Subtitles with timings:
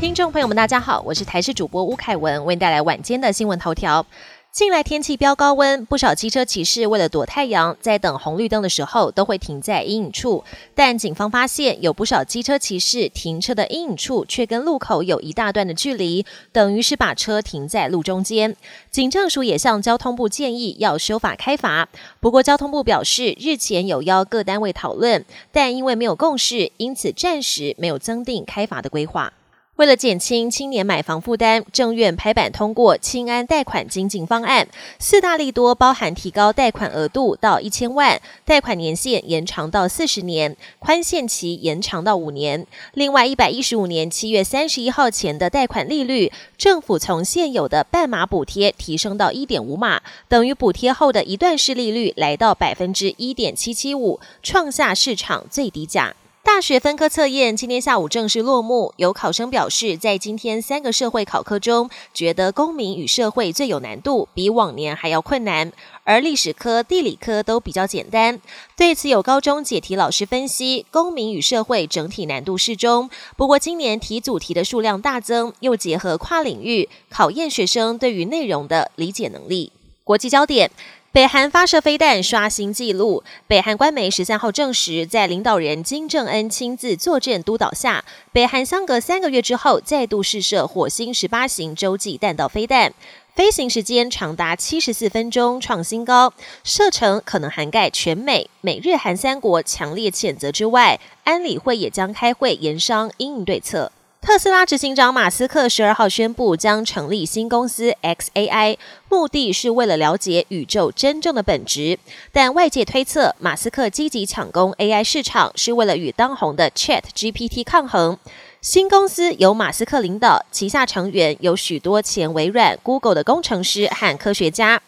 [0.00, 4.06] 听众朋友们，大家好，我是台视主播吴凯文，为您带来晚间的新闻头条。
[4.52, 10.44] 近来天气飙高温，不少机车骑士为了躲太阳，在等红绿灯的时候都会停在阴影处。
[10.72, 18.54] 但警方发现，有不少机车骑士停车的阴影处却跟路口有一大段的距离，等于是把车停在路中间。
[18.92, 21.88] 警政署也向交通部建议要修法开罚。
[22.20, 29.32] 不过交通部表示，日前有邀各单位讨论，但因为没有共识，因此暂时没有增订开罚的规划。
[29.78, 34.66] 为了减轻青年买房负担，政院拍板通过清安贷款精进方案，
[34.98, 42.66] 四大利多包含提高贷款额度到一千万，贷款年限延长到四十年，宽限期延长到五年。
[42.94, 56.16] 另外，一百一十五年七月三十一号前的贷款利率，政府从现有的半码补贴提升到一点五码，等于补贴后的一段式利率来到百分之一点七七五，创下市场最低价。
[56.42, 65.70] 大学分科测验今天下午正式落幕，有考生表示，在今天三个社会考科中，觉得公民与社会最有难度，比往年还要困难，
[66.04, 68.40] 而历史科、地理科都比较简单。
[68.76, 79.72] 对此，有高中解题老师分析，公民与社会整体难度适中，不过今年题组题的数量大增，又结合跨领域，考验学生对于内容的理解能力。
[80.02, 80.70] 国际焦点。
[81.10, 83.24] 北韩发射飞弹刷新纪录。
[83.46, 92.92] 北韩官媒十三号证实，在领导人金正恩亲自坐镇督导下，北韩相隔三个月之后再度试射火星十八型洲际弹道飞弹，
[93.34, 96.34] 飞行时间长达七十四分钟，创新高。
[96.62, 103.90] 射程可能涵盖全美，美日韩三国强烈谴责之外，安理会也将开会研商应对策。
[104.28, 108.76] 特斯拉执行长马斯克十二号宣布将成立新公司 XAI，
[109.08, 111.98] 目的是为了了解宇宙真正的本质。
[112.30, 118.18] 但外界推测，马斯克积极抢攻 AI 市场，是为了与当红的 Chat GPT 抗衡。
[118.60, 124.82] 新公司由马斯克领导，旗下成员有许多前微软、Google 的工程师和科学家。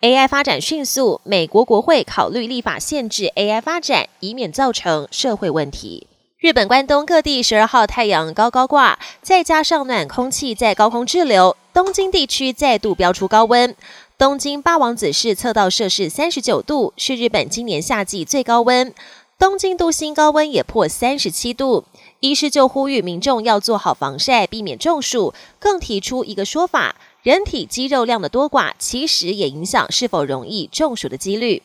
[0.00, 6.06] AI 发展迅速，美国国会考虑立法限制 AI 发展，以免造成社会问题。
[6.40, 13.74] 日本关东各地十二号太阳高高挂，再加上暖空气在高空滞留，东京地区再度飙出高温。
[14.16, 18.94] 东京八王子市测到摄氏三十九度，是日本今年夏季最高温。
[19.36, 21.84] 东京都心高温也破三十七度。
[22.20, 25.34] 医师就呼吁民众要做好防晒，避免中暑。
[25.58, 26.94] 更提出一个说法：
[27.24, 31.64] 人体肌肉量的多寡，其实也影响是否容易中暑的几率。